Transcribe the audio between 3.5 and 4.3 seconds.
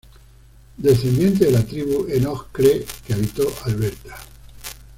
Alberta.